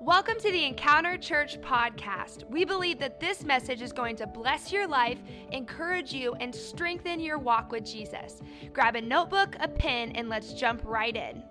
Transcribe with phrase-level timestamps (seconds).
[0.00, 2.48] Welcome to the Encounter Church podcast.
[2.48, 5.18] We believe that this message is going to bless your life,
[5.50, 8.40] encourage you, and strengthen your walk with Jesus.
[8.72, 11.42] Grab a notebook, a pen, and let's jump right in.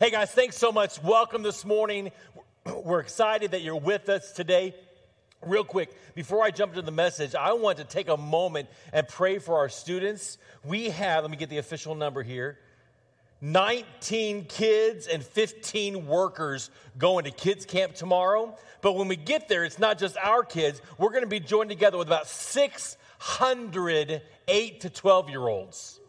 [0.00, 1.00] Hey guys, thanks so much.
[1.00, 2.10] Welcome this morning.
[2.66, 4.74] We're excited that you're with us today.
[5.42, 9.06] Real quick, before I jump into the message, I want to take a moment and
[9.06, 10.38] pray for our students.
[10.64, 12.58] We have, let me get the official number here.
[13.40, 18.56] 19 kids and 15 workers going to kids camp tomorrow.
[18.80, 20.80] But when we get there, it's not just our kids.
[20.98, 26.00] We're going to be joined together with about 600 8 to 12 year olds.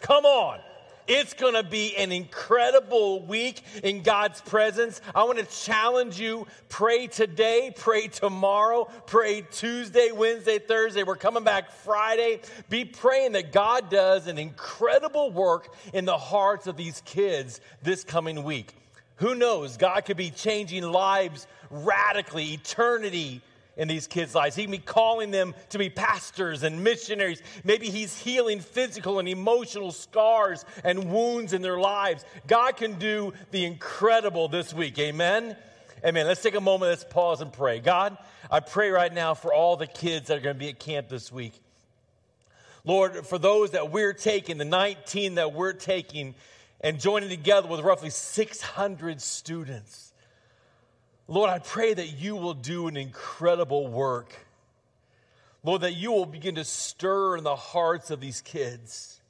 [0.00, 0.60] Come on.
[1.08, 5.00] It's going to be an incredible week in God's presence.
[5.14, 11.04] I want to challenge you pray today, pray tomorrow, pray Tuesday, Wednesday, Thursday.
[11.04, 12.40] We're coming back Friday.
[12.68, 18.04] Be praying that God does an incredible work in the hearts of these kids this
[18.04, 18.74] coming week.
[19.16, 19.78] Who knows?
[19.78, 23.40] God could be changing lives radically, eternity
[23.78, 24.56] in these kids' lives.
[24.56, 27.40] He can be calling them to be pastors and missionaries.
[27.64, 32.24] Maybe He's healing physical and emotional scars and wounds in their lives.
[32.46, 34.98] God can do the incredible this week.
[34.98, 35.56] Amen.
[36.04, 36.26] Amen.
[36.26, 37.80] Let's take a moment, let's pause and pray.
[37.80, 38.18] God,
[38.50, 41.08] I pray right now for all the kids that are going to be at camp
[41.08, 41.54] this week.
[42.84, 46.34] Lord, for those that we're taking, the 19 that we're taking,
[46.80, 50.07] and joining together with roughly 600 students.
[51.30, 54.34] Lord, I pray that you will do an incredible work.
[55.62, 59.20] Lord, that you will begin to stir in the hearts of these kids.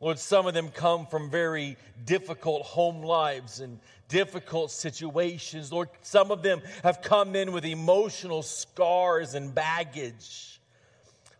[0.00, 5.72] Lord, some of them come from very difficult home lives and difficult situations.
[5.72, 10.60] Lord, some of them have come in with emotional scars and baggage.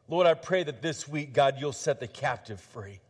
[0.08, 3.00] Lord, I pray that this week, God, you'll set the captive free.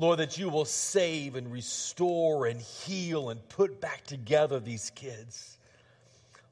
[0.00, 5.58] Lord, that you will save and restore and heal and put back together these kids.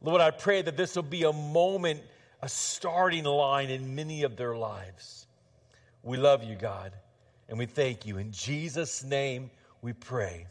[0.03, 2.03] Lord, I pray that this will be a moment,
[2.43, 5.27] a starting line in many of their lives.
[6.03, 6.93] We love you, God,
[7.49, 8.19] and we thank you.
[8.19, 9.51] In Jesus' name
[9.81, 10.47] we pray.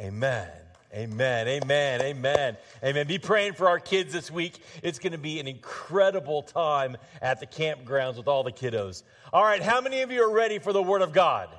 [0.00, 0.48] Amen.
[0.94, 1.46] Amen.
[1.48, 2.00] Amen.
[2.00, 2.56] Amen.
[2.82, 3.06] Amen.
[3.06, 4.58] Be praying for our kids this week.
[4.82, 9.02] It's going to be an incredible time at the campgrounds with all the kiddos.
[9.34, 11.50] All right, how many of you are ready for the Word of God?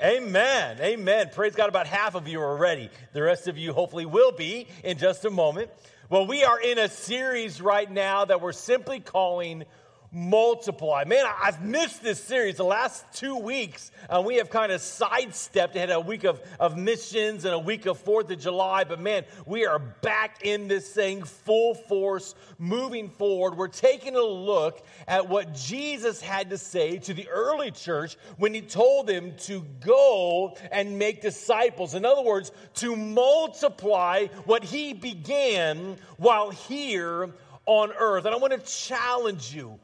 [0.00, 0.78] Amen.
[0.80, 1.30] Amen.
[1.34, 1.68] Praise God.
[1.68, 2.88] About half of you are ready.
[3.14, 5.70] The rest of you hopefully will be in just a moment.
[6.08, 9.64] Well, we are in a series right now that we're simply calling
[10.10, 11.04] multiply.
[11.04, 13.90] Man, I've missed this series the last two weeks.
[14.08, 17.86] Uh, we have kind of sidestepped, had a week of, of missions and a week
[17.86, 23.10] of 4th of July, but man, we are back in this thing full force, moving
[23.10, 23.56] forward.
[23.56, 28.54] We're taking a look at what Jesus had to say to the early church when
[28.54, 31.94] he told them to go and make disciples.
[31.94, 37.30] In other words, to multiply what he began while here
[37.66, 38.24] on earth.
[38.24, 39.78] And I want to challenge you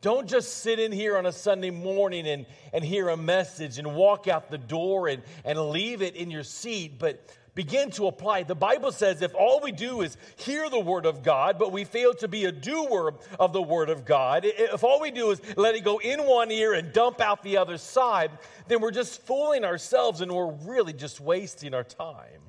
[0.00, 3.94] don't just sit in here on a Sunday morning and, and hear a message and
[3.94, 7.22] walk out the door and, and leave it in your seat, but
[7.54, 8.44] begin to apply.
[8.44, 11.84] The Bible says if all we do is hear the Word of God, but we
[11.84, 15.42] fail to be a doer of the Word of God, if all we do is
[15.56, 18.30] let it go in one ear and dump out the other side,
[18.68, 22.40] then we're just fooling ourselves and we're really just wasting our time.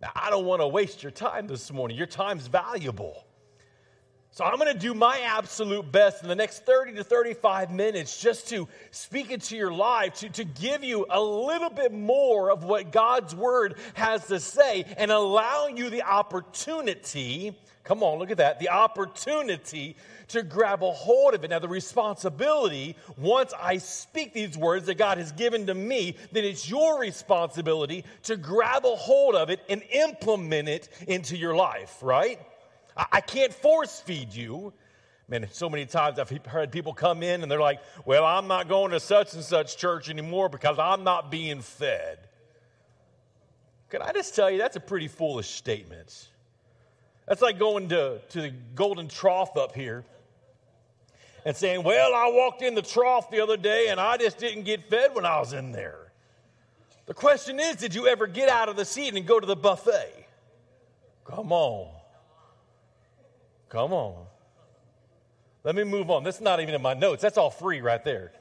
[0.00, 1.98] Now, I don't want to waste your time this morning.
[1.98, 3.25] Your time's valuable.
[4.36, 8.20] So I'm going to do my absolute best in the next 30 to 35 minutes
[8.20, 12.62] just to speak into your life, to, to give you a little bit more of
[12.62, 18.36] what God's word has to say and allow you the opportunity, come on, look at
[18.36, 19.96] that, the opportunity
[20.28, 21.48] to grab a hold of it.
[21.48, 26.44] Now, the responsibility, once I speak these words that God has given to me, then
[26.44, 32.02] it's your responsibility to grab a hold of it and implement it into your life,
[32.02, 32.38] right?
[32.96, 34.72] I can't force feed you.
[35.28, 38.68] Man, so many times I've heard people come in and they're like, well, I'm not
[38.68, 42.18] going to such and such church anymore because I'm not being fed.
[43.90, 46.28] Can I just tell you, that's a pretty foolish statement.
[47.26, 50.04] That's like going to, to the golden trough up here
[51.44, 54.62] and saying, well, I walked in the trough the other day and I just didn't
[54.62, 56.12] get fed when I was in there.
[57.06, 59.56] The question is, did you ever get out of the seat and go to the
[59.56, 60.26] buffet?
[61.24, 61.95] Come on.
[63.68, 64.26] Come on.
[65.64, 66.22] Let me move on.
[66.22, 67.22] That's not even in my notes.
[67.22, 68.32] That's all free right there.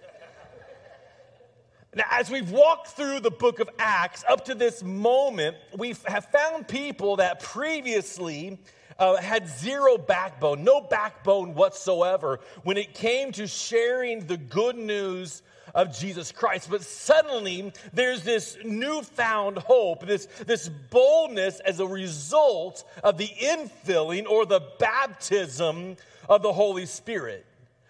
[1.95, 6.25] Now, as we've walked through the book of Acts up to this moment, we have
[6.25, 8.59] found people that previously
[8.99, 15.41] uh, had zero backbone, no backbone whatsoever when it came to sharing the good news
[15.73, 16.69] of Jesus Christ.
[16.69, 24.27] But suddenly there's this newfound hope, this, this boldness as a result of the infilling
[24.27, 25.95] or the baptism
[26.27, 27.45] of the Holy Spirit.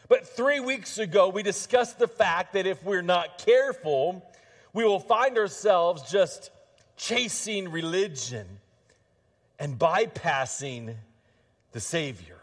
[0.07, 4.24] But three weeks ago, we discussed the fact that if we're not careful,
[4.74, 6.52] we will find ourselves just
[6.96, 8.46] chasing religion
[9.57, 10.96] and bypassing
[11.72, 12.40] the Savior.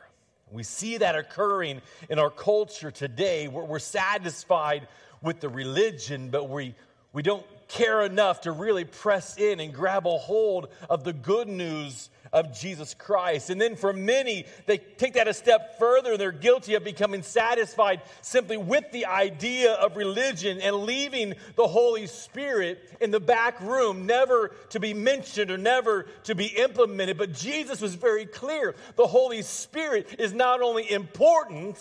[0.50, 1.80] We see that occurring
[2.10, 4.88] in our culture today where we're satisfied
[5.22, 6.74] with the religion, but we,
[7.12, 11.48] we don't care enough to really press in and grab a hold of the good
[11.48, 13.50] news of Jesus Christ.
[13.50, 16.16] And then for many, they take that a step further.
[16.16, 22.06] They're guilty of becoming satisfied simply with the idea of religion and leaving the Holy
[22.06, 27.18] Spirit in the back room, never to be mentioned or never to be implemented.
[27.18, 31.78] But Jesus was very clear the Holy Spirit is not only important,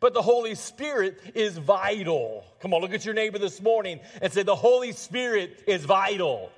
[0.00, 2.44] but the Holy Spirit is vital.
[2.60, 6.50] Come on, look at your neighbor this morning and say, The Holy Spirit is vital.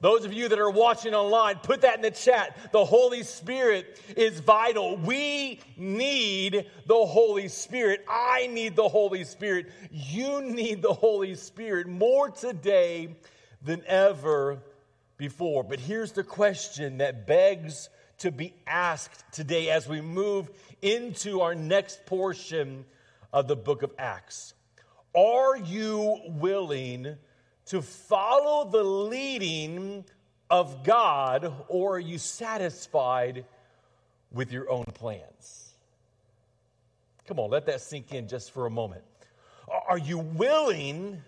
[0.00, 2.72] Those of you that are watching online, put that in the chat.
[2.72, 4.96] The Holy Spirit is vital.
[4.96, 8.04] We need the Holy Spirit.
[8.08, 9.66] I need the Holy Spirit.
[9.90, 13.16] You need the Holy Spirit more today
[13.62, 14.60] than ever
[15.16, 15.64] before.
[15.64, 20.48] But here's the question that begs to be asked today as we move
[20.80, 22.84] into our next portion
[23.32, 24.54] of the book of Acts.
[25.14, 27.16] Are you willing
[27.68, 30.04] to follow the leading
[30.50, 33.44] of God, or are you satisfied
[34.32, 35.72] with your own plans?
[37.26, 39.02] Come on, let that sink in just for a moment.
[39.88, 41.22] Are you willing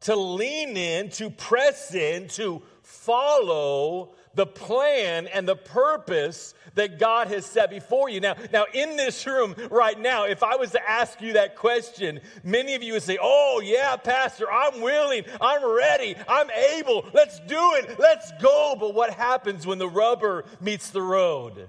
[0.00, 7.28] to lean in, to press in, to follow the plan and the purpose that God
[7.28, 8.20] has set before you.
[8.20, 12.20] Now, now in this room right now, if I was to ask you that question,
[12.42, 15.24] many of you would say, "Oh, yeah, pastor, I'm willing.
[15.40, 16.16] I'm ready.
[16.28, 17.04] I'm able.
[17.12, 17.98] Let's do it.
[17.98, 21.68] Let's go." But what happens when the rubber meets the road?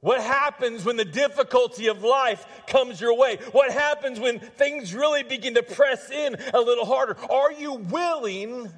[0.00, 3.38] What happens when the difficulty of life comes your way?
[3.52, 7.16] What happens when things really begin to press in a little harder?
[7.28, 8.72] Are you willing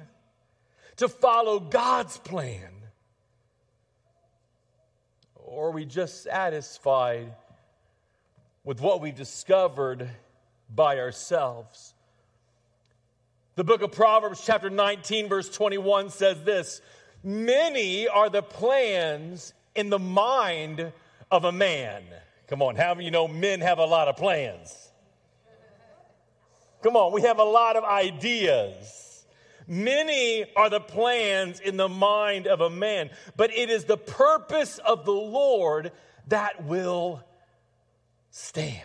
[0.99, 2.69] to follow God's plan?
[5.35, 7.33] Or are we just satisfied
[8.63, 10.09] with what we've discovered
[10.73, 11.93] by ourselves?
[13.55, 16.81] The book of Proverbs, chapter 19, verse 21 says this
[17.23, 20.91] Many are the plans in the mind
[21.31, 22.03] of a man.
[22.47, 24.91] Come on, how you know men have a lot of plans?
[26.81, 29.08] Come on, we have a lot of ideas.
[29.69, 34.79] Many are the plans in the mind of a man, but it is the purpose
[34.79, 35.91] of the Lord
[36.27, 37.23] that will
[38.31, 38.81] stand.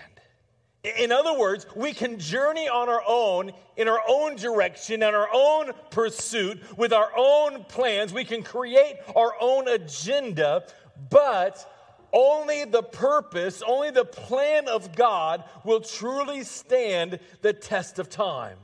[0.84, 5.30] In other words, we can journey on our own, in our own direction, in our
[5.32, 8.12] own pursuit, with our own plans.
[8.12, 10.66] We can create our own agenda,
[11.08, 11.66] but
[12.12, 18.58] only the purpose, only the plan of God will truly stand the test of time.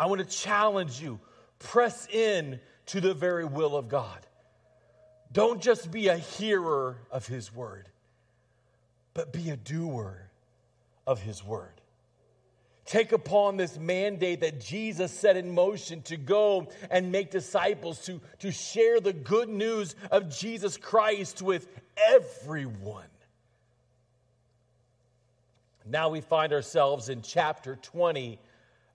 [0.00, 1.20] I want to challenge you
[1.58, 4.26] press in to the very will of God.
[5.30, 7.86] Don't just be a hearer of His word,
[9.12, 10.30] but be a doer
[11.06, 11.82] of His word.
[12.86, 18.22] Take upon this mandate that Jesus set in motion to go and make disciples, to,
[18.38, 21.68] to share the good news of Jesus Christ with
[22.08, 23.04] everyone.
[25.84, 28.38] Now we find ourselves in chapter 20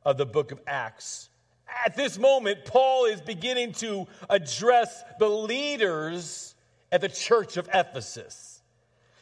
[0.06, 1.30] of the book of Acts.
[1.86, 6.56] At this moment, Paul is beginning to address the leaders
[6.92, 8.62] at the church of Ephesus.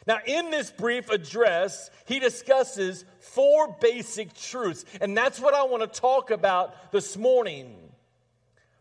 [0.06, 5.82] Now, in this brief address, he discusses four basic truths, and that's what I want
[5.82, 7.74] to talk about this morning.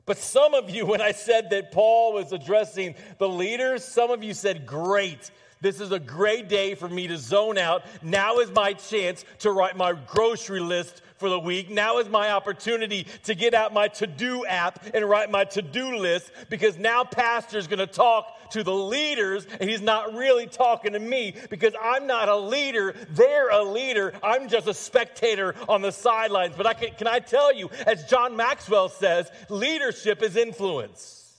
[0.05, 4.21] But some of you, when I said that Paul was addressing the leaders, some of
[4.21, 5.31] you said, Great,
[5.61, 7.83] this is a great day for me to zone out.
[8.03, 11.69] Now is my chance to write my grocery list for the week.
[11.69, 15.61] Now is my opportunity to get out my to do app and write my to
[15.61, 20.47] do list because now Pastor's going to talk to the leaders and he's not really
[20.47, 22.93] talking to me because I'm not a leader.
[23.11, 24.11] They're a leader.
[24.21, 26.55] I'm just a spectator on the sidelines.
[26.57, 31.37] But I can, can I tell you, as John Maxwell says, leadership is influence.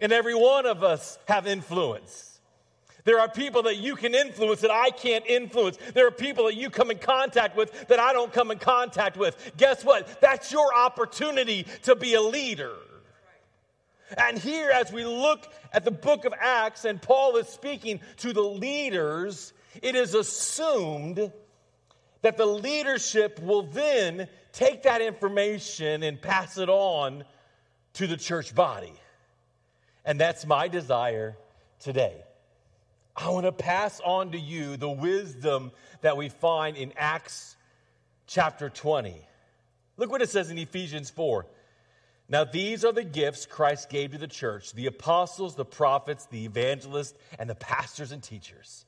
[0.00, 2.27] And every one of us have influence.
[3.08, 5.78] There are people that you can influence that I can't influence.
[5.94, 9.16] There are people that you come in contact with that I don't come in contact
[9.16, 9.52] with.
[9.56, 10.20] Guess what?
[10.20, 12.74] That's your opportunity to be a leader.
[14.18, 18.34] And here, as we look at the book of Acts, and Paul is speaking to
[18.34, 21.32] the leaders, it is assumed
[22.20, 27.24] that the leadership will then take that information and pass it on
[27.94, 28.92] to the church body.
[30.04, 31.38] And that's my desire
[31.80, 32.24] today.
[33.20, 35.72] I want to pass on to you the wisdom
[36.02, 37.56] that we find in Acts
[38.28, 39.12] chapter 20.
[39.96, 41.44] Look what it says in Ephesians 4.
[42.28, 46.44] Now, these are the gifts Christ gave to the church the apostles, the prophets, the
[46.44, 48.84] evangelists, and the pastors and teachers.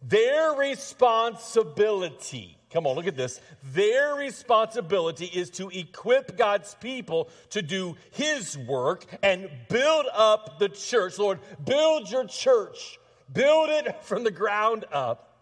[0.00, 3.40] Their responsibility, come on, look at this.
[3.72, 10.68] Their responsibility is to equip God's people to do His work and build up the
[10.68, 11.18] church.
[11.18, 13.00] Lord, build your church,
[13.32, 15.34] build it from the ground up.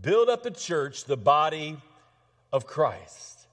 [0.00, 1.76] Build up the church, the body
[2.52, 3.46] of Christ.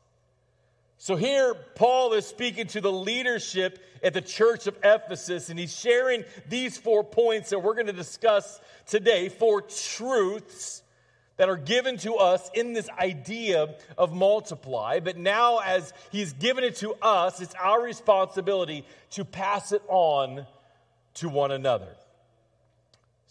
[0.97, 5.77] So here, Paul is speaking to the leadership at the church of Ephesus, and he's
[5.77, 10.81] sharing these four points that we're going to discuss today four truths
[11.37, 14.99] that are given to us in this idea of multiply.
[14.99, 20.47] But now, as he's given it to us, it's our responsibility to pass it on
[21.15, 21.95] to one another.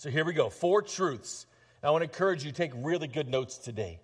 [0.04, 1.46] So here we go four truths.
[1.82, 4.00] I want to encourage you to take really good notes today.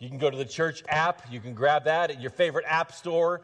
[0.00, 2.90] You can go to the church app, you can grab that at your favorite app
[2.90, 3.42] store.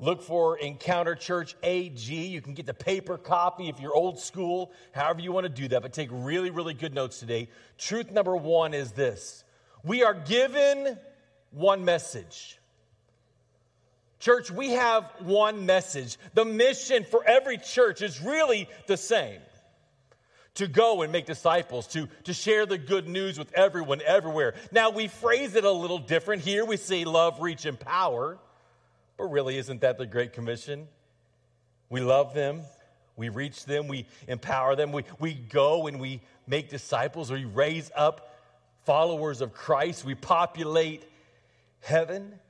[0.00, 2.10] Look for Encounter Church AG.
[2.10, 5.68] You can get the paper copy if you're old school, however you want to do
[5.68, 7.50] that, but take really, really good notes today.
[7.76, 9.44] Truth number one is this
[9.82, 10.98] we are given
[11.50, 12.58] one message.
[14.18, 16.16] Church, we have one message.
[16.32, 19.42] The mission for every church is really the same
[20.54, 24.54] to go and make disciples, to, to share the good news with everyone, everywhere.
[24.70, 26.42] Now, we phrase it a little different.
[26.42, 28.38] Here we say love, reach, and power.
[29.16, 30.88] But really, isn't that the Great Commission?
[31.88, 32.62] We love them,
[33.16, 37.90] we reach them, we empower them, we, we go and we make disciples, we raise
[37.94, 38.34] up
[38.84, 41.04] followers of Christ, we populate
[41.80, 42.40] heaven.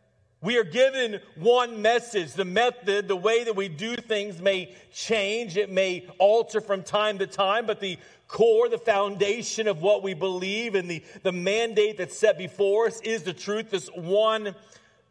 [0.44, 2.34] We are given one message.
[2.34, 7.18] The method, the way that we do things may change, it may alter from time
[7.20, 7.96] to time, but the
[8.28, 13.00] core, the foundation of what we believe and the, the mandate that's set before us
[13.00, 14.54] is the truth, this one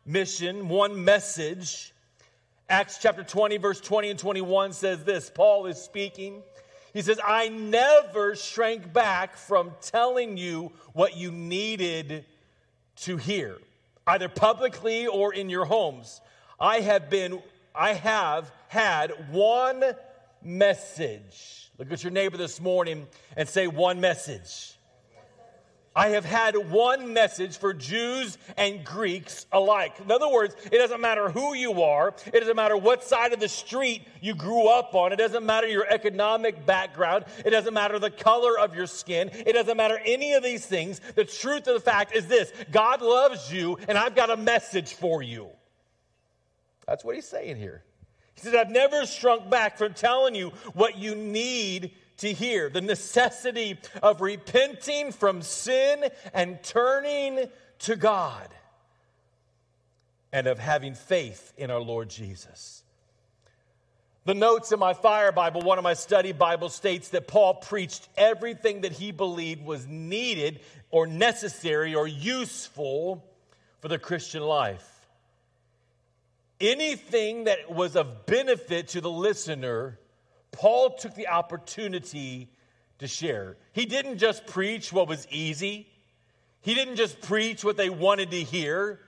[0.05, 1.95] mission, one message.
[2.69, 6.43] Acts chapter 20, verse 20 and 21 says this Paul is speaking.
[6.93, 12.23] He says, I never shrank back from telling you what you needed
[12.97, 13.57] to hear
[14.07, 16.21] either publicly or in your homes.
[16.59, 17.41] I have been,
[17.73, 19.83] I have had one
[20.43, 21.71] message.
[21.77, 24.72] Look at your neighbor this morning and say, one message.
[25.95, 29.99] I have had one message for Jews and Greeks alike.
[29.99, 33.39] In other words, it doesn't matter who you are, it doesn't matter what side of
[33.39, 37.99] the street you grew up on, it doesn't matter your economic background, it doesn't matter
[37.99, 40.99] the color of your skin, it doesn't matter any of these things.
[41.15, 44.93] The truth of the fact is this God loves you, and I've got a message
[44.93, 45.49] for you.
[46.87, 47.83] That's what he's saying here.
[48.33, 51.91] He says, I've never shrunk back from telling you what you need
[52.23, 57.49] to hear the necessity of repenting from sin and turning
[57.79, 58.47] to God,
[60.31, 62.81] and of having faith in our Lord Jesus.
[64.23, 68.07] The notes in my fire Bible, one of my study Bibles, states that Paul preached
[68.15, 70.61] everything that he believed was needed
[70.91, 73.21] or necessary or useful
[73.81, 74.89] for the Christian life.
[76.61, 79.99] Anything that was of benefit to the listener
[80.53, 82.49] Paul took the opportunity
[82.99, 83.57] to share.
[83.73, 85.87] He didn't just preach what was easy,
[86.61, 88.99] he didn't just preach what they wanted to hear.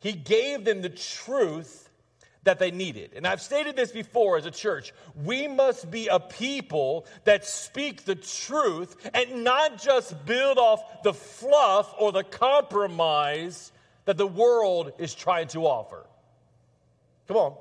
[0.00, 1.88] He gave them the truth
[2.44, 3.12] that they needed.
[3.14, 4.92] And I've stated this before as a church.
[5.24, 11.12] We must be a people that speak the truth and not just build off the
[11.12, 13.72] fluff or the compromise
[14.04, 16.06] that the world is trying to offer.
[17.26, 17.54] Come on.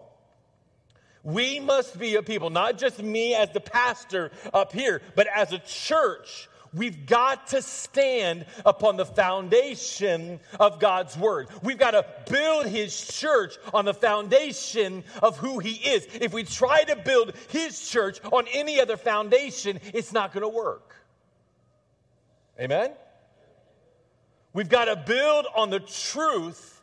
[1.27, 5.51] We must be a people, not just me as the pastor up here, but as
[5.51, 6.47] a church.
[6.73, 11.49] We've got to stand upon the foundation of God's word.
[11.61, 16.07] We've got to build his church on the foundation of who he is.
[16.13, 20.57] If we try to build his church on any other foundation, it's not going to
[20.57, 20.95] work.
[22.57, 22.91] Amen?
[24.53, 26.81] We've got to build on the truth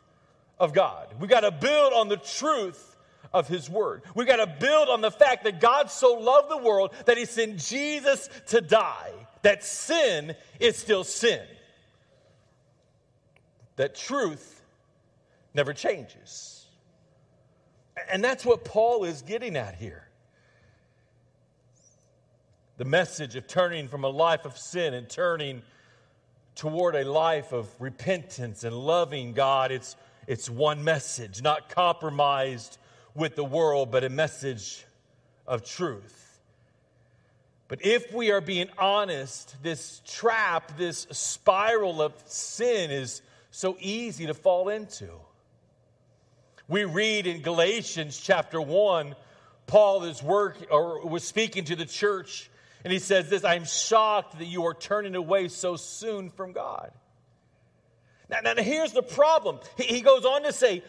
[0.59, 1.15] of God.
[1.19, 2.94] We've got to build on the truth
[3.35, 4.03] of His Word.
[4.15, 7.25] We got to build on the fact that God so loved the world that He
[7.25, 9.11] sent Jesus to die,
[9.41, 11.45] that sin is still sin,
[13.75, 14.63] that truth
[15.53, 16.65] never changes.
[18.09, 20.07] And that's what Paul is getting at here.
[22.77, 25.61] The message of turning from a life of sin and turning
[26.55, 32.77] toward a life of repentance and loving God, it's, it's one message, not compromised
[33.15, 34.85] with the world, but a message
[35.47, 36.39] of truth.
[37.67, 44.27] But if we are being honest, this trap, this spiral of sin is so easy
[44.27, 45.09] to fall into.
[46.67, 49.15] We read in Galatians chapter 1,
[49.65, 52.49] Paul is work or was speaking to the church,
[52.83, 56.91] and he says this I'm shocked that you are turning away so soon from God.
[58.29, 59.59] Now, now here's the problem.
[59.77, 60.83] He, he goes on to say,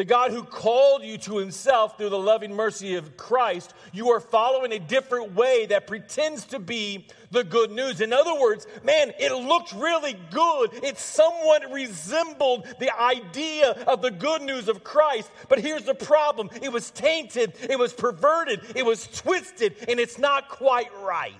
[0.00, 4.20] the God who called you to himself through the loving mercy of Christ, you are
[4.20, 8.00] following a different way that pretends to be the good news.
[8.00, 10.72] In other words, man, it looked really good.
[10.82, 15.30] It somewhat resembled the idea of the good news of Christ.
[15.50, 20.16] But here's the problem it was tainted, it was perverted, it was twisted, and it's
[20.16, 21.34] not quite right.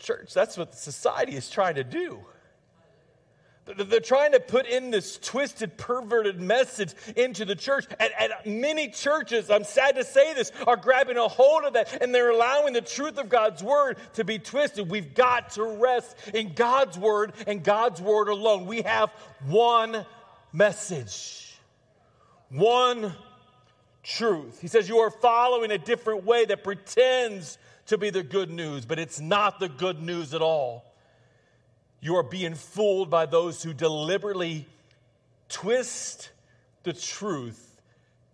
[0.00, 2.24] Church, that's what society is trying to do.
[3.66, 7.84] They're trying to put in this twisted, perverted message into the church.
[7.98, 12.00] And, and, many churches, I'm sad to say this, are grabbing a hold of that
[12.00, 14.88] and they're allowing the truth of God's word to be twisted.
[14.88, 18.66] We've got to rest in God's word and God's word alone.
[18.66, 19.10] We have
[19.46, 20.06] one
[20.52, 21.58] message,
[22.50, 23.12] one
[24.04, 24.60] truth.
[24.60, 28.84] He says, You are following a different way that pretends to be the good news,
[28.84, 30.84] but it's not the good news at all.
[32.00, 34.66] You are being fooled by those who deliberately
[35.48, 36.30] twist
[36.82, 37.80] the truth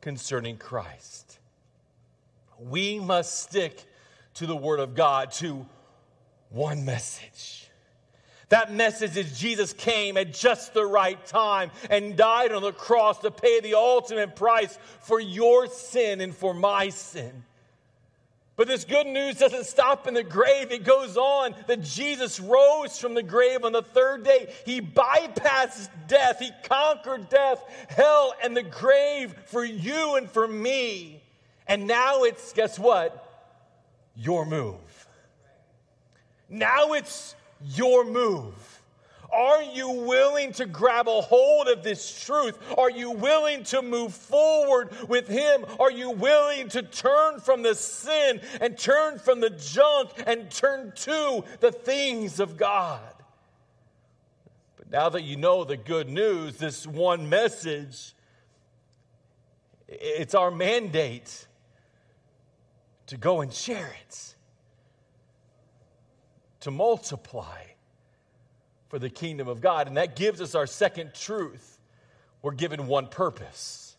[0.01, 1.39] concerning Christ.
[2.59, 3.85] We must stick
[4.35, 5.67] to the Word of God, to
[6.51, 7.69] one message.
[8.51, 13.19] That message is Jesus came at just the right time and died on the cross
[13.21, 17.45] to pay the ultimate price for your sin and for my sin.
[18.55, 20.73] But this good news doesn't stop in the grave.
[20.73, 24.53] It goes on that Jesus rose from the grave on the third day.
[24.67, 31.23] He bypassed death, He conquered death, hell, and the grave for you and for me.
[31.67, 33.19] And now it's, guess what?
[34.15, 34.77] Your move.
[36.51, 37.35] Now it's
[37.65, 38.72] your move.
[39.33, 42.59] Are you willing to grab a hold of this truth?
[42.77, 45.65] Are you willing to move forward with Him?
[45.81, 50.93] Are you willing to turn from the sin and turn from the junk and turn
[50.97, 53.01] to the things of God?
[54.77, 58.15] But now that you know the good news, this one message,
[59.89, 61.47] it's our mandate
[63.07, 64.35] to go and share it,
[66.61, 67.72] to multiply
[68.93, 69.87] for the kingdom of God.
[69.89, 71.79] And that gives us our second truth.
[72.43, 73.97] We're given one purpose.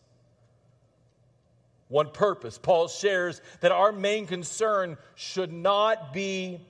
[1.88, 2.58] One purpose.
[2.58, 6.60] Paul shares that our main concern should not be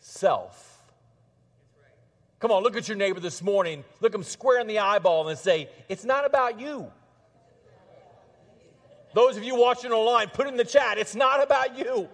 [0.00, 0.82] self.
[2.40, 3.84] Come on, look at your neighbor this morning.
[4.00, 6.90] Look him square in the eyeball and say, It's not about you.
[9.14, 12.08] Those of you watching online, put in the chat, it's not about you.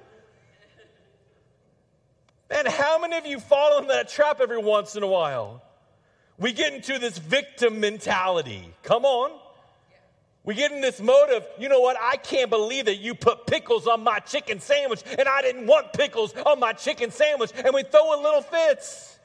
[2.53, 5.63] And how many of you fall in that trap every once in a while?
[6.39, 8.69] We get into this victim mentality.
[8.83, 9.39] Come on.
[10.45, 13.47] We get in this mode of, you know what, I can't believe that you put
[13.47, 17.53] pickles on my chicken sandwich and I didn't want pickles on my chicken sandwich.
[17.55, 19.19] And we throw in little fits.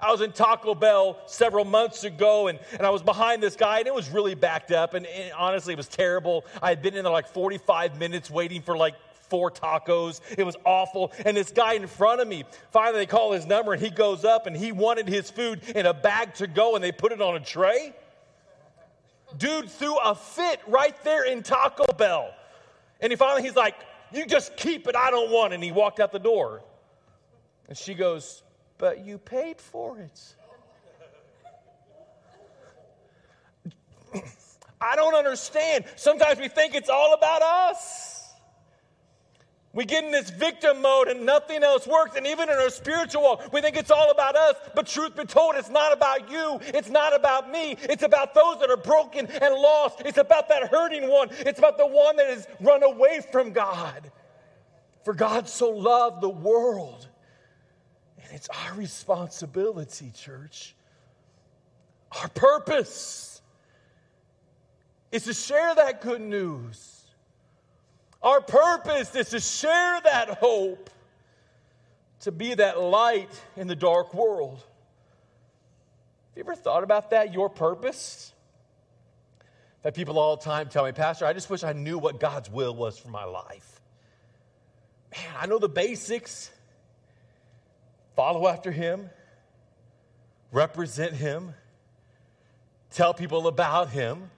[0.00, 3.78] I was in Taco Bell several months ago and, and I was behind this guy
[3.78, 4.94] and it was really backed up.
[4.94, 6.44] And, and honestly, it was terrible.
[6.62, 8.94] I had been in there like 45 minutes waiting for like
[9.28, 10.20] four tacos.
[10.36, 11.12] It was awful.
[11.24, 14.24] And this guy in front of me, finally they call his number and he goes
[14.24, 17.20] up and he wanted his food in a bag to go and they put it
[17.20, 17.94] on a tray.
[19.36, 22.32] Dude threw a fit right there in Taco Bell.
[23.00, 23.74] And he finally he's like,
[24.12, 24.96] "You just keep it.
[24.96, 25.56] I don't want." It.
[25.56, 26.62] And he walked out the door.
[27.68, 28.42] And she goes,
[28.78, 30.34] "But you paid for it."
[34.80, 35.84] I don't understand.
[35.96, 38.17] Sometimes we think it's all about us.
[39.74, 42.16] We get in this victim mode and nothing else works.
[42.16, 44.56] And even in our spiritual walk, we think it's all about us.
[44.74, 46.58] But truth be told, it's not about you.
[46.68, 47.76] It's not about me.
[47.82, 50.00] It's about those that are broken and lost.
[50.06, 51.28] It's about that hurting one.
[51.40, 54.10] It's about the one that has run away from God.
[55.04, 57.06] For God so loved the world.
[58.22, 60.74] And it's our responsibility, church.
[62.22, 63.42] Our purpose
[65.12, 66.97] is to share that good news
[68.22, 70.90] our purpose is to share that hope,
[72.20, 74.58] to be that light in the dark world.
[74.58, 78.32] Have you ever thought about that, your purpose?
[79.82, 82.50] That people all the time tell me, Pastor, I just wish I knew what God's
[82.50, 83.80] will was for my life.
[85.12, 86.50] Man, I know the basics.
[88.18, 89.08] follow after him,
[90.50, 91.54] represent him,
[92.90, 94.28] tell people about him.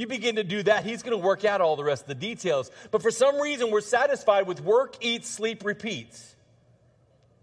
[0.00, 2.14] You begin to do that, he's going to work out all the rest of the
[2.14, 2.70] details.
[2.90, 6.18] But for some reason, we're satisfied with work, eat, sleep, repeat.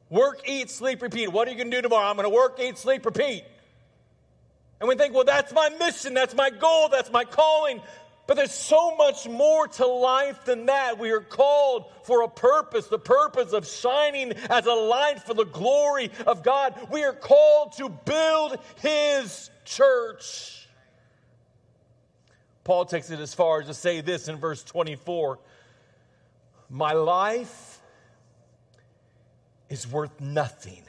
[0.10, 1.32] Work, eat, sleep, repeat.
[1.32, 2.08] What are you going to do tomorrow?
[2.08, 3.44] I'm going to work, eat, sleep, repeat.
[4.80, 7.80] And we think, well, that's my mission, that's my goal, that's my calling.
[8.26, 10.98] But there's so much more to life than that.
[10.98, 15.46] We are called for a purpose, the purpose of shining as a light for the
[15.46, 16.74] glory of God.
[16.90, 20.67] We are called to build His church.
[22.68, 25.40] Paul takes it as far as to say this in verse 24
[26.70, 27.80] My life
[29.70, 30.84] is worth nothing.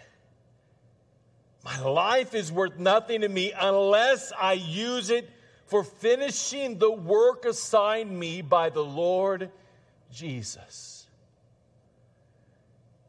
[1.62, 5.30] My life is worth nothing to me unless I use it
[5.66, 9.52] for finishing the work assigned me by the Lord
[10.12, 10.97] Jesus.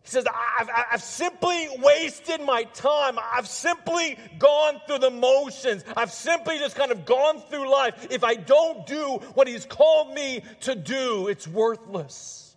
[0.10, 0.26] He says,
[0.60, 3.20] I've, I've, simply wasted my time.
[3.20, 5.86] I've simply gone through the motions.
[5.96, 8.08] I've simply just kind of gone through life.
[8.10, 12.56] If I don't do what He's called me to do, it's worthless.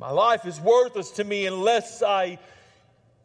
[0.00, 2.40] My life is worthless to me unless I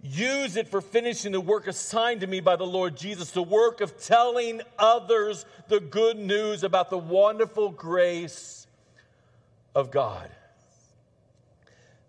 [0.03, 3.81] use it for finishing the work assigned to me by the Lord Jesus, the work
[3.81, 8.67] of telling others the good news about the wonderful grace
[9.73, 10.29] of God.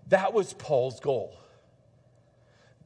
[0.09, 1.35] That was Paul's goal.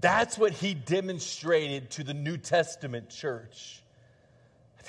[0.00, 3.82] That's what he demonstrated to the New Testament church.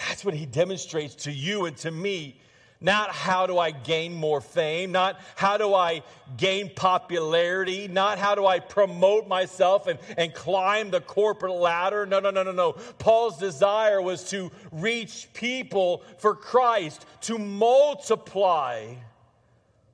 [0.07, 2.39] That's what he demonstrates to you and to me
[2.83, 6.03] not how do I gain more fame, not how do I
[6.35, 12.05] gain popularity, not how do I promote myself and, and climb the corporate ladder.
[12.05, 12.73] No, no, no, no, no.
[12.99, 18.95] Paul's desire was to reach people for Christ, to multiply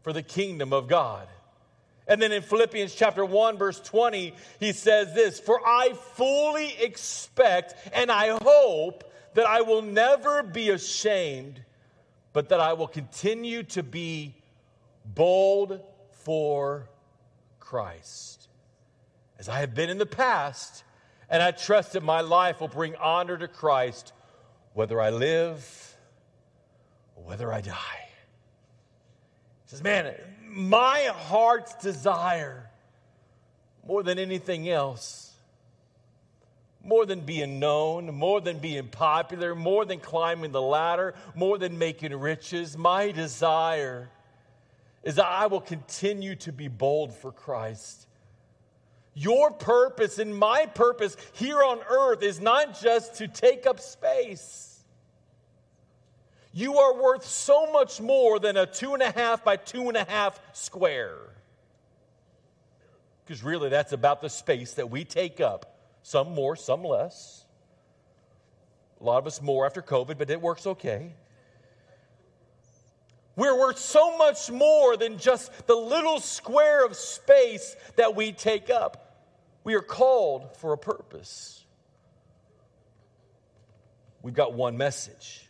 [0.02, 1.28] for the kingdom of God.
[2.10, 7.76] And then in Philippians chapter 1, verse 20, he says this For I fully expect
[7.93, 11.62] and I hope that I will never be ashamed
[12.34, 14.36] but that I will continue to be
[15.06, 15.82] bold
[16.24, 16.89] for
[17.60, 18.48] Christ.
[19.38, 20.84] As I have been in the past,
[21.30, 24.13] and I trust that my life will bring honor to Christ
[24.74, 25.95] whether I live
[27.15, 28.10] or whether I die.
[29.63, 30.13] He says, Man,
[30.49, 32.69] my heart's desire
[33.85, 35.29] more than anything else
[36.83, 41.77] more than being known, more than being popular, more than climbing the ladder, more than
[41.77, 42.77] making riches.
[42.77, 44.09] My desire
[45.03, 48.07] is that I will continue to be bold for Christ.
[49.13, 54.68] Your purpose and my purpose here on earth is not just to take up space.
[56.51, 59.97] You are worth so much more than a two and a half by two and
[59.97, 61.17] a half square.
[63.25, 67.45] Because really, that's about the space that we take up some more, some less.
[68.99, 71.13] A lot of us more after COVID, but it works okay.
[73.35, 78.69] We're worth so much more than just the little square of space that we take
[78.69, 79.23] up.
[79.63, 81.63] We are called for a purpose.
[84.21, 85.47] We've got one message,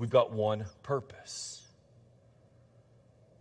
[0.00, 1.62] we've got one purpose.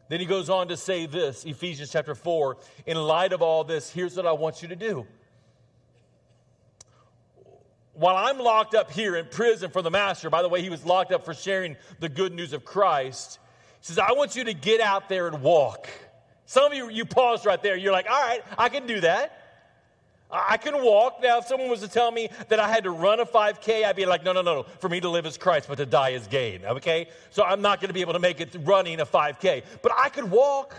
[0.10, 3.90] Then he goes on to say this, Ephesians chapter 4 In light of all this,
[3.90, 5.08] here's what I want you to do
[8.00, 10.86] while I'm locked up here in prison for the master, by the way, he was
[10.86, 13.40] locked up for sharing the good news of Christ.
[13.82, 15.90] He says, I want you to get out there and walk.
[16.46, 17.76] Some of you, you paused right there.
[17.76, 19.39] You're like, all right, I can do that.
[20.32, 21.22] I can walk.
[21.24, 23.96] Now, if someone was to tell me that I had to run a 5K, I'd
[23.96, 24.64] be like, no, no, no, no.
[24.80, 26.64] For me to live is Christ, but to die is gain.
[26.66, 27.10] Okay?
[27.32, 29.64] So I'm not going to be able to make it running a 5K.
[29.82, 30.76] But I could walk,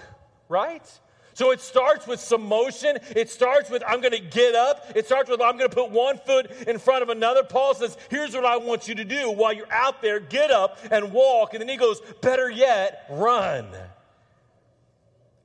[0.48, 0.86] right?
[1.34, 2.98] So it starts with some motion.
[3.16, 4.92] It starts with, I'm going to get up.
[4.94, 7.42] It starts with, I'm going to put one foot in front of another.
[7.42, 10.78] Paul says, Here's what I want you to do while you're out there get up
[10.90, 11.54] and walk.
[11.54, 13.66] And then he goes, Better yet, run.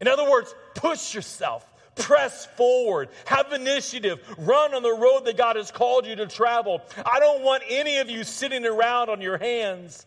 [0.01, 1.65] In other words, push yourself.
[1.95, 6.81] Press forward, have initiative, run on the road that God has called you to travel.
[7.05, 10.05] I don't want any of you sitting around on your hands.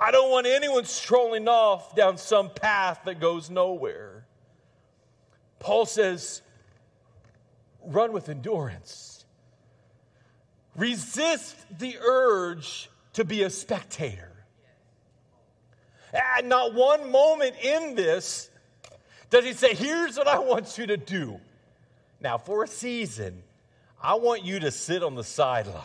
[0.00, 4.24] I don't want anyone strolling off down some path that goes nowhere.
[5.58, 6.40] Paul says,
[7.84, 9.24] run with endurance.
[10.76, 14.32] Resist the urge to be a spectator.
[16.12, 18.50] And not one moment in this
[19.30, 21.40] does he say, Here's what I want you to do.
[22.20, 23.42] Now, for a season,
[24.02, 25.84] I want you to sit on the sideline.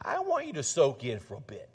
[0.00, 1.68] I want you to soak in for a bit.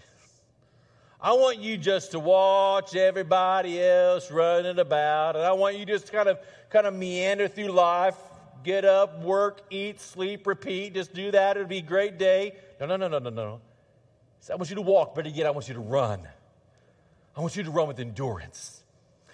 [1.20, 6.12] I want you just to watch everybody else running about, and I want you just
[6.12, 8.16] kind of kind of meander through life
[8.64, 10.94] get up, work, eat, sleep, repeat.
[10.94, 11.58] Just do that.
[11.58, 12.56] It'll be a great day.
[12.80, 13.62] No, no, no, no, no, no.
[14.52, 16.28] I want you to walk, but again, I want you to run.
[17.36, 18.83] I want you to run with endurance.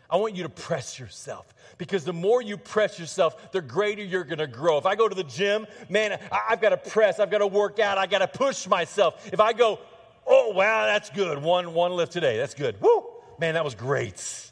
[0.09, 4.23] I want you to press yourself because the more you press yourself, the greater you're
[4.23, 4.77] going to grow.
[4.77, 7.47] If I go to the gym, man, I, have got to press, I've got to
[7.47, 9.31] work out, I've got to push myself.
[9.31, 9.79] If I go,
[10.25, 12.81] oh, wow, that's good, one, one lift today, that's good.
[12.81, 13.05] Woo,
[13.39, 14.51] man, that was great.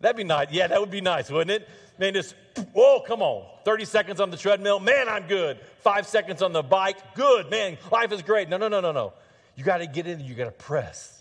[0.00, 0.48] That'd be nice.
[0.50, 1.68] Yeah, that would be nice, wouldn't it?
[1.98, 2.34] Man, just,
[2.72, 3.44] whoa, come on.
[3.64, 5.58] 30 seconds on the treadmill, man, I'm good.
[5.80, 8.48] Five seconds on the bike, good, man, life is great.
[8.48, 9.12] No, no, no, no, no.
[9.56, 11.19] You got to get in, you got to press.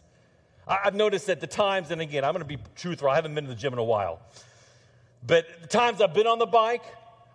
[0.69, 3.45] I've noticed that the times, and again, I'm going to be truthful, I haven't been
[3.45, 4.21] to the gym in a while,
[5.25, 6.83] but the times I've been on the bike,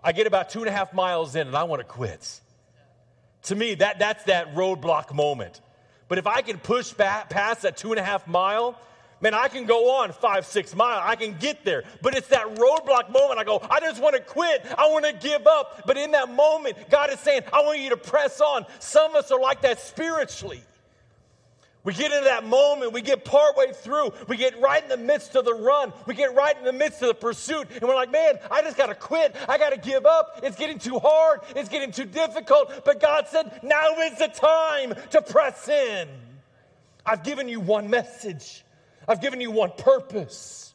[0.03, 2.41] I get about two and a half miles in and I want to quit.
[3.45, 5.61] To me, that, that's that roadblock moment.
[6.09, 8.79] But if I can push back past that two and a half mile,
[9.21, 11.03] man, I can go on five, six miles.
[11.05, 11.85] I can get there.
[12.03, 13.39] But it's that roadblock moment.
[13.41, 14.65] I go, I just want to quit.
[14.79, 15.83] I want to give up.
[15.87, 18.67] But in that moment, God is saying, I want you to press on.
[18.79, 20.63] Some of us are like that spiritually.
[21.85, 25.37] We get into that moment, we get partway through, we get right in the midst
[25.37, 28.11] of the run, we get right in the midst of the pursuit, and we're like,
[28.11, 29.37] man, I just got to quit.
[29.47, 30.41] I got to give up.
[30.43, 32.85] It's getting too hard, it's getting too difficult.
[32.87, 36.09] But God said, now is the time to press in.
[37.05, 38.65] I've given you one message,
[39.07, 40.74] I've given you one purpose.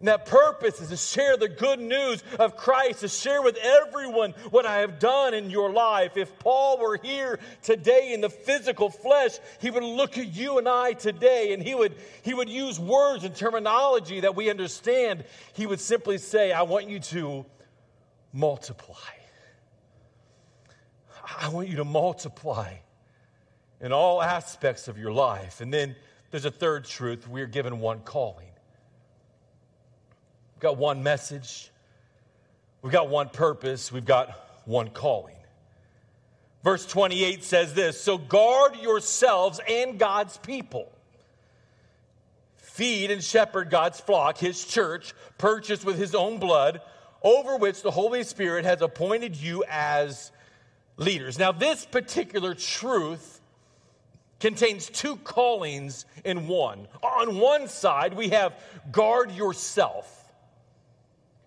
[0.00, 4.32] And that purpose is to share the good news of Christ, to share with everyone
[4.50, 6.16] what I have done in your life.
[6.16, 10.68] If Paul were here today in the physical flesh, he would look at you and
[10.68, 15.24] I today and he would, he would use words and terminology that we understand.
[15.52, 17.46] He would simply say, I want you to
[18.32, 18.96] multiply.
[21.40, 22.74] I want you to multiply
[23.80, 25.60] in all aspects of your life.
[25.60, 25.94] And then
[26.30, 28.48] there's a third truth we're given one calling
[30.64, 31.70] got one message,
[32.82, 34.30] we've got one purpose, we've got
[34.64, 35.36] one calling.
[36.64, 40.90] Verse 28 says this So guard yourselves and God's people.
[42.56, 46.80] Feed and shepherd God's flock, his church, purchased with his own blood,
[47.22, 50.32] over which the Holy Spirit has appointed you as
[50.96, 51.38] leaders.
[51.38, 53.40] Now, this particular truth
[54.40, 56.88] contains two callings in one.
[57.02, 58.58] On one side, we have
[58.90, 60.23] guard yourself.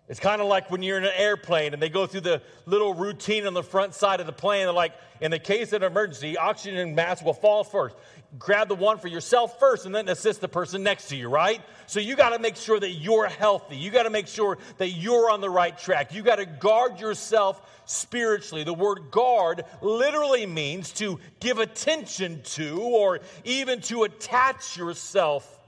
[0.09, 2.93] It's kind of like when you're in an airplane and they go through the little
[2.93, 4.63] routine on the front side of the plane.
[4.65, 7.93] They're like, in the case of an emergency, oxygen mask will fall first.
[8.39, 11.61] Grab the one for yourself first and then assist the person next to you, right?
[11.87, 13.75] So you got to make sure that you're healthy.
[13.75, 16.13] You got to make sure that you're on the right track.
[16.13, 18.63] You got to guard yourself spiritually.
[18.63, 25.65] The word guard literally means to give attention to or even to attach yourself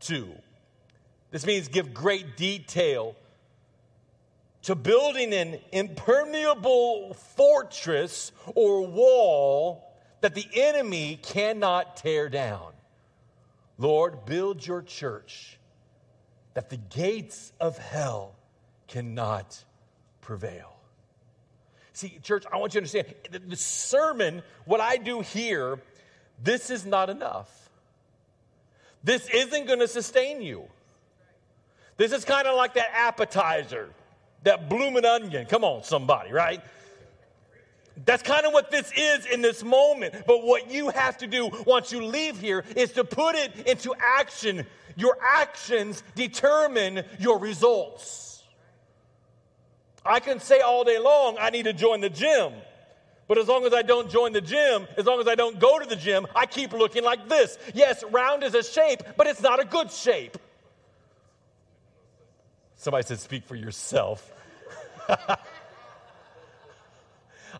[0.00, 0.28] to.
[1.30, 3.16] This means give great detail
[4.62, 12.72] to building an impermeable fortress or wall that the enemy cannot tear down.
[13.78, 15.58] Lord, build your church
[16.54, 18.34] that the gates of hell
[18.88, 19.64] cannot
[20.20, 20.74] prevail.
[21.92, 25.80] See, church, I want you to understand the sermon, what I do here,
[26.42, 27.70] this is not enough.
[29.04, 30.64] This isn't going to sustain you.
[31.96, 33.90] This is kind of like that appetizer
[34.42, 35.46] that blooming onion.
[35.46, 36.62] Come on, somebody, right?
[38.04, 40.14] That's kind of what this is in this moment.
[40.26, 43.94] But what you have to do once you leave here is to put it into
[43.98, 44.64] action.
[44.96, 48.42] Your actions determine your results.
[50.04, 52.52] I can say all day long, I need to join the gym.
[53.26, 55.78] But as long as I don't join the gym, as long as I don't go
[55.78, 57.58] to the gym, I keep looking like this.
[57.74, 60.38] Yes, round is a shape, but it's not a good shape.
[62.78, 64.32] Somebody said, Speak for yourself.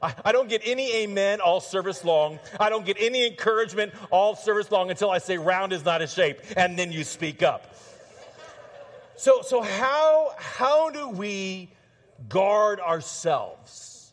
[0.00, 2.38] I, I don't get any amen all service long.
[2.58, 6.06] I don't get any encouragement all service long until I say round is not a
[6.06, 7.74] shape, and then you speak up.
[9.16, 11.68] So, so how, how do we
[12.28, 14.12] guard ourselves?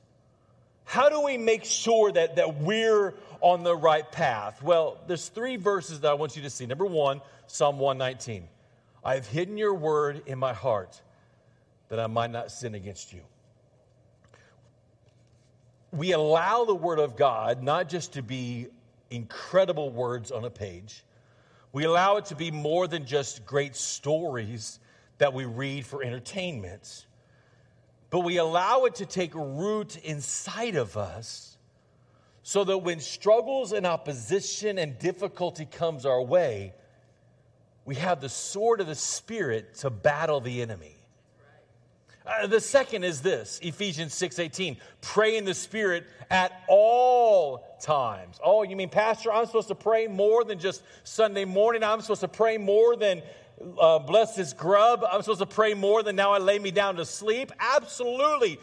[0.85, 4.63] How do we make sure that, that we're on the right path?
[4.63, 6.65] Well, there's three verses that I want you to see.
[6.65, 8.47] Number one, Psalm 119.
[9.05, 10.99] I have hidden your word in my heart
[11.89, 13.21] that I might not sin against you.
[15.91, 18.67] We allow the word of God not just to be
[19.11, 21.03] incredible words on a page,
[21.71, 24.79] we allow it to be more than just great stories
[25.19, 27.05] that we read for entertainment,
[28.09, 31.57] but we allow it to take root inside of us
[32.41, 36.73] so that when struggles and opposition and difficulty comes our way,
[37.85, 40.95] we have the sword of the Spirit to battle the enemy.
[42.25, 48.39] Uh, the second is this Ephesians 6:18 pray in the spirit at all times.
[48.43, 51.83] Oh, you mean pastor I'm supposed to pray more than just Sunday morning?
[51.83, 53.21] I'm supposed to pray more than
[53.79, 55.05] uh, bless this grub?
[55.09, 57.51] I'm supposed to pray more than now I lay me down to sleep?
[57.59, 58.59] Absolutely.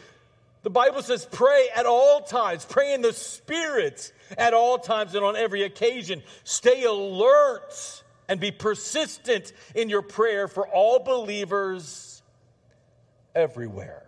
[0.63, 2.65] The Bible says pray at all times.
[2.65, 6.21] Pray in the spirit at all times and on every occasion.
[6.43, 12.21] Stay alert and be persistent in your prayer for all believers
[13.35, 14.03] everywhere.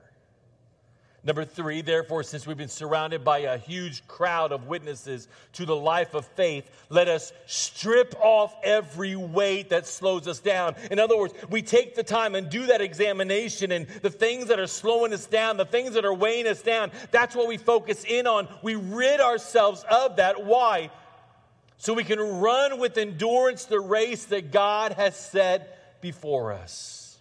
[1.23, 5.75] Number three, therefore, since we've been surrounded by a huge crowd of witnesses to the
[5.75, 10.75] life of faith, let us strip off every weight that slows us down.
[10.91, 14.59] In other words, we take the time and do that examination, and the things that
[14.59, 18.05] are slowing us down, the things that are weighing us down, that's what we focus
[18.07, 18.47] in on.
[18.61, 20.45] We rid ourselves of that.
[20.45, 20.91] Why?
[21.85, 27.19] So we can run with endurance the race that God has set before us.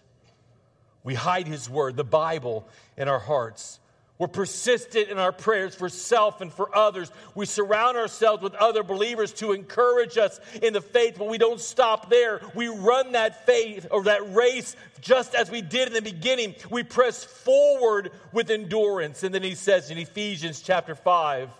[1.03, 3.79] We hide His Word, the Bible, in our hearts.
[4.17, 7.11] We're persistent in our prayers for self and for others.
[7.35, 11.61] We surround ourselves with other believers to encourage us in the faith, but we don't
[11.61, 12.41] stop there.
[12.55, 16.55] We run that faith or that race just as we did in the beginning.
[16.71, 19.21] We press forward with endurance.
[19.21, 21.51] And then he says in Ephesians chapter 5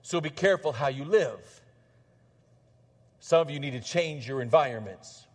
[0.00, 1.62] so be careful how you live.
[3.26, 5.26] Some of you need to change your environments.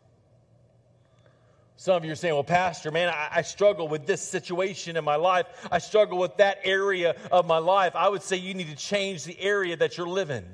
[1.75, 5.03] Some of you are saying, well, Pastor, man, I, I, struggle with this situation in
[5.03, 5.45] my life.
[5.69, 7.93] I struggle with that area of my life.
[7.93, 10.45] I would say you need to change the area that you're living.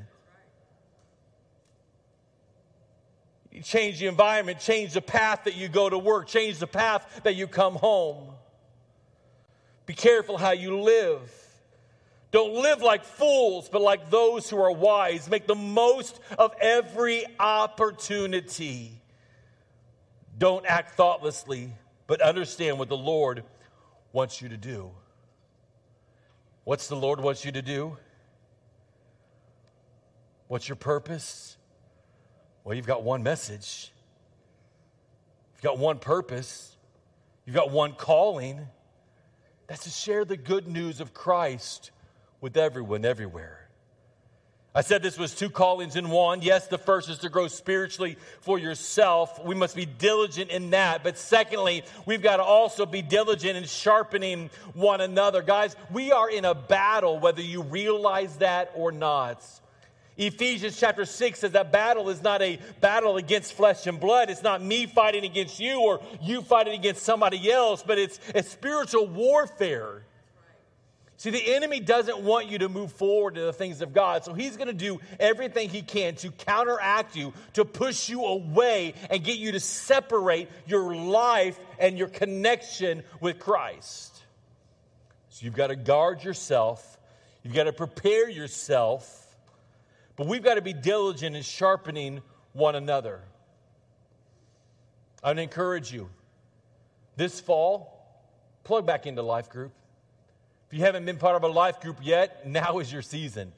[3.52, 7.22] You change the environment, change the path that you go to work, change the path
[7.24, 8.34] that you come home.
[9.86, 11.47] Be careful how you live.
[12.32, 15.30] Don't live like fools, but like those who are wise.
[15.30, 18.92] Make the most of every opportunity.
[20.38, 21.72] Don't act thoughtlessly,
[22.06, 23.44] but understand what the Lord
[24.12, 24.92] wants you to do.
[26.64, 27.98] What's the Lord wants you to do?
[30.50, 31.58] What's your purpose?
[32.64, 33.94] Well, you've got one message.
[35.56, 36.76] You've got one purpose.
[37.46, 38.68] You've got one calling.
[39.68, 41.92] That's to share the good news of Christ
[42.42, 43.68] with everyone, everywhere.
[44.78, 46.44] I said this was two callings in one.
[46.44, 49.44] Yes, the first is to grow spiritually for yourself.
[49.44, 51.04] We must be diligent in that.
[51.04, 55.42] But secondly, we've got to also be diligent in sharpening one another.
[55.42, 59.44] Guys, we are in a battle, whether you realize that or not.
[60.16, 64.30] Ephesians chapter 6 says that battle is not a battle against flesh and blood.
[64.30, 68.44] It's not me fighting against you or you fighting against somebody else, but it's a
[68.44, 70.04] spiritual warfare.
[71.20, 74.36] See, the enemy doesn't want you to move forward to the things of God, so
[74.36, 79.24] he's going to do everything he can to counteract you, to push you away, and
[79.24, 84.16] get you to separate your life and your connection with Christ.
[85.30, 87.00] So you've got to guard yourself,
[87.42, 89.36] you've got to prepare yourself,
[90.18, 92.22] but we've got to be diligent in sharpening
[92.54, 93.22] one another.
[95.24, 96.10] I would encourage you
[97.16, 98.06] this fall,
[98.64, 99.72] plug back into Life Group.
[100.68, 103.54] If you haven't been part of a life group yet, now is your season.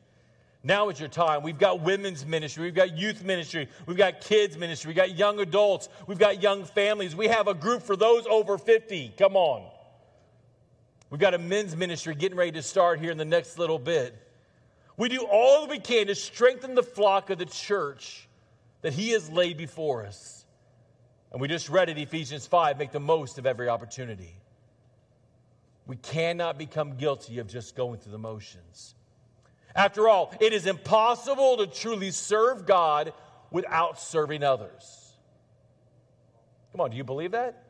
[0.64, 1.42] Now is your time.
[1.42, 5.40] We've got women's ministry, we've got youth ministry, we've got kids ministry, we've got young
[5.40, 7.16] adults, we've got young families.
[7.16, 9.14] We have a group for those over 50.
[9.18, 9.70] Come on.
[11.10, 14.14] We've got a men's ministry getting ready to start here in the next little bit.
[14.98, 18.28] We do all that we can to strengthen the flock of the church
[18.82, 20.46] that He has laid before us.
[21.32, 24.36] And we just read it, Ephesians 5 make the most of every opportunity.
[25.90, 28.94] We cannot become guilty of just going through the motions.
[29.76, 33.12] After all, it is impossible to truly serve God
[33.50, 35.14] without serving others.
[36.72, 37.64] Come on, do you believe that?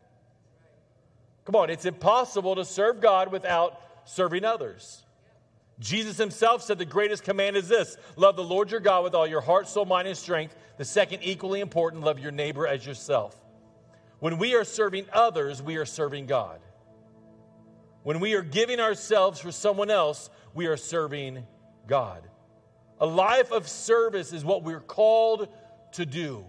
[1.46, 5.02] Come on, it's impossible to serve God without serving others.
[5.80, 9.28] Jesus himself said the greatest command is this love the Lord your God with all
[9.28, 10.58] your heart, soul, mind, and strength.
[10.76, 13.40] The second, equally important, love your neighbor as yourself.
[14.20, 16.60] When we are serving others, we are serving God.
[18.10, 21.46] When we are giving ourselves for someone else, we are serving
[21.86, 22.28] God.
[23.00, 25.48] A life of service is what we're called
[25.92, 26.44] to do.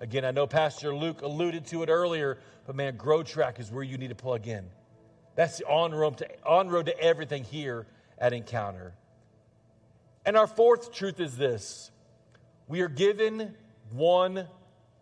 [0.00, 3.84] Again, I know Pastor Luke alluded to it earlier, but man, Grow Track is where
[3.84, 4.66] you need to plug in.
[5.36, 7.86] That's the on road to, on road to everything here
[8.18, 8.94] at Encounter.
[10.24, 11.92] And our fourth truth is this
[12.66, 13.54] we are given
[13.92, 14.48] one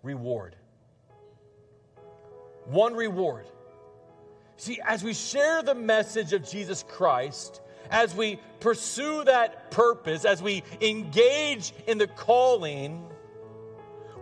[0.03, 0.55] reward.
[2.67, 3.47] One reward.
[4.57, 10.43] See, as we share the message of Jesus Christ, as we pursue that purpose, as
[10.43, 13.05] we engage in the calling,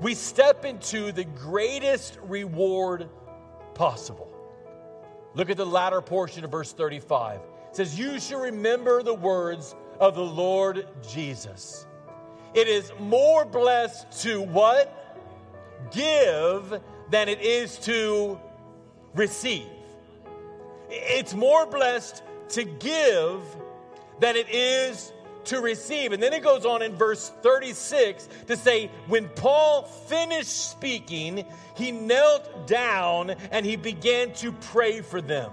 [0.00, 3.08] we step into the greatest reward
[3.74, 4.28] possible.
[5.34, 7.40] Look at the latter portion of verse 35.
[7.70, 11.86] It says, You shall remember the words of the Lord Jesus.
[12.54, 14.98] It is more blessed to what?
[15.90, 16.80] Give
[17.10, 18.38] than it is to
[19.14, 19.68] receive.
[20.92, 23.40] It's more blessed to give
[24.20, 25.12] than it is
[25.44, 26.12] to receive.
[26.12, 31.90] And then it goes on in verse 36 to say, when Paul finished speaking, he
[31.90, 35.50] knelt down and he began to pray for them.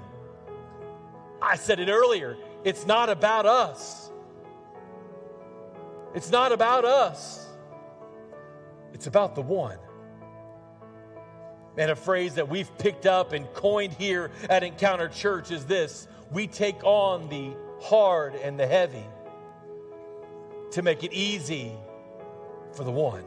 [1.42, 4.12] I said it earlier, it's not about us.
[6.14, 7.48] It's not about us.
[8.94, 9.78] It's about the one.
[11.80, 16.10] And a phrase that we've picked up and coined here at Encounter Church is this
[16.30, 19.06] we take on the hard and the heavy
[20.72, 21.72] to make it easy
[22.74, 23.24] for the one.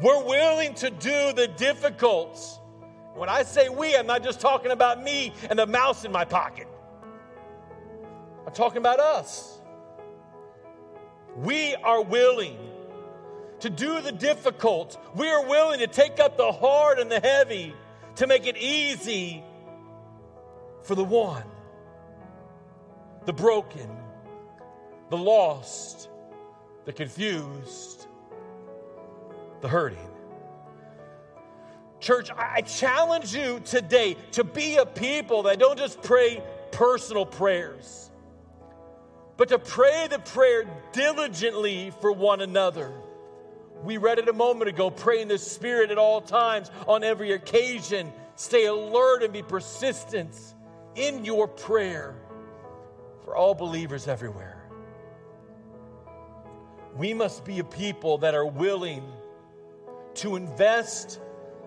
[0.00, 2.40] We're willing to do the difficult.
[3.14, 6.24] When I say we, I'm not just talking about me and the mouse in my
[6.24, 6.66] pocket.
[8.46, 9.58] I'm talking about us.
[11.36, 12.65] We are willing
[13.60, 14.98] to do the difficult.
[15.14, 17.74] We are willing to take up the hard and the heavy
[18.16, 19.42] to make it easy
[20.82, 21.44] for the one,
[23.24, 23.90] the broken,
[25.10, 26.08] the lost,
[26.84, 28.06] the confused,
[29.60, 29.98] the hurting.
[31.98, 38.10] Church, I challenge you today to be a people that don't just pray personal prayers,
[39.36, 42.92] but to pray the prayer diligently for one another.
[43.86, 47.32] We read it a moment ago pray in the Spirit at all times, on every
[47.32, 48.12] occasion.
[48.34, 50.36] Stay alert and be persistent
[50.94, 52.14] in your prayer
[53.24, 54.56] for all believers everywhere
[56.96, 59.04] we must be a people that are willing
[60.14, 61.20] to invest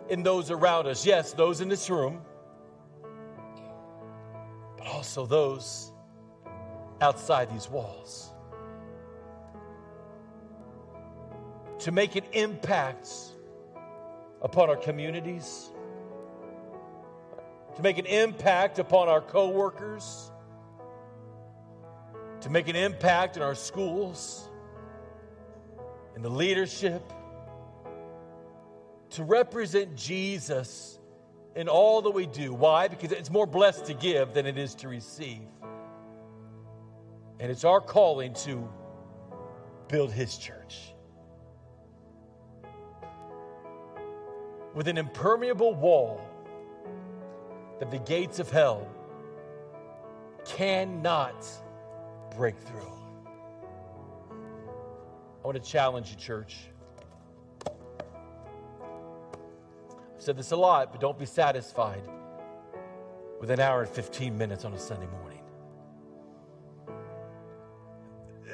[0.10, 1.06] in those around us.
[1.06, 2.22] Yes, those in this room,
[4.78, 5.92] but also those
[7.02, 8.32] outside these walls.
[11.80, 13.10] To make an impact
[14.42, 15.72] upon our communities,
[17.76, 20.32] to make an impact upon our coworkers,
[22.42, 24.50] to make an impact in our schools
[26.16, 27.14] in the leadership
[29.12, 31.00] to represent Jesus
[31.56, 32.54] in all that we do.
[32.54, 32.88] Why?
[32.88, 35.48] Because it's more blessed to give than it is to receive.
[37.40, 38.70] And it's our calling to
[39.88, 40.94] build His church.
[44.74, 46.22] With an impermeable wall
[47.80, 48.88] that the gates of hell
[50.46, 51.46] cannot
[52.36, 52.94] break through.
[55.42, 56.58] I want to challenge you, church.
[57.66, 57.72] I've
[60.18, 62.04] said this a lot, but don't be satisfied
[63.40, 65.40] with an hour and 15 minutes on a Sunday morning.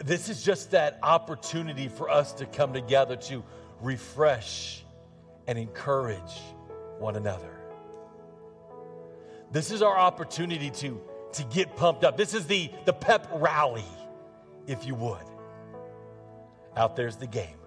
[0.04, 3.44] This is just that opportunity for us to come together to
[3.82, 4.85] refresh
[5.48, 6.42] and encourage
[7.00, 7.60] one another.
[9.52, 11.02] This is our opportunity to,
[11.34, 12.18] to get pumped up.
[12.18, 13.86] This is the, the pep rally,
[14.68, 15.24] if you would.
[16.76, 17.58] Out there's the game.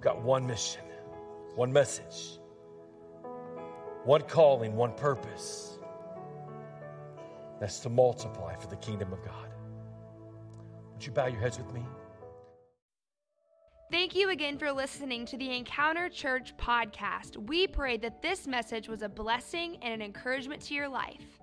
[0.00, 0.82] Got one mission,
[1.54, 2.38] one message,
[4.04, 5.78] one calling, one purpose.
[7.60, 9.50] That's to multiply for the kingdom of God.
[10.94, 11.82] Would you bow your heads with me?
[13.90, 17.36] Thank you again for listening to the Encounter Church podcast.
[17.48, 21.39] We pray that this message was a blessing and an encouragement to your life.